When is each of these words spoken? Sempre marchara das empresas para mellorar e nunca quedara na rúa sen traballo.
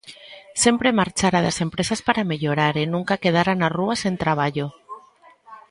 Sempre 0.63 0.97
marchara 1.01 1.39
das 1.45 1.57
empresas 1.65 1.99
para 2.07 2.27
mellorar 2.31 2.73
e 2.83 2.85
nunca 2.93 3.21
quedara 3.23 3.53
na 3.55 3.69
rúa 3.77 3.95
sen 4.03 4.15
traballo. 4.23 4.67